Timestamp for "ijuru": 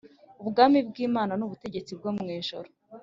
2.37-2.69